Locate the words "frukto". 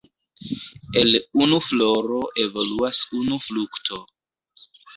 3.51-4.05